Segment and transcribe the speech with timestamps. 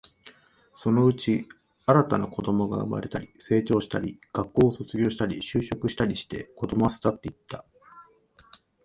[0.73, 1.47] そのうち、
[1.85, 7.63] 新たな子供が生まれたり、成長したり、学校を卒業したり、就職したりして、子供は巣立っていった